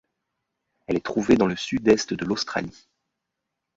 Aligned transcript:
Elle 0.87 0.95
est 0.95 1.05
trouvée 1.05 1.35
dans 1.37 1.45
le 1.45 1.55
Sud-Est 1.55 2.15
de 2.15 2.25
l'Australie. 2.25 2.87